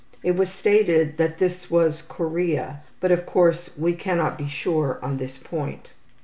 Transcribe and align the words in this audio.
It 0.23 0.31
was 0.35 0.49
stated 0.51 1.17
that 1.17 1.37
this 1.37 1.69
was 1.69 2.01
chorea, 2.01 2.81
but 2.99 3.11
of 3.11 3.27
course 3.27 3.69
we 3.77 3.93
can 3.93 4.17
not 4.17 4.35
be 4.35 4.47
sure 4.47 4.97
on 5.03 5.17
this 5.17 5.37
point. 5.37 5.91